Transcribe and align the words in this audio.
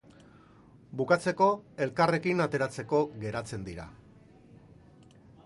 Bukatzeko, 1.01 1.49
elkarrekin 1.87 2.41
ateratzeko 2.47 3.03
geratzen 3.27 3.69
dira. 3.69 3.87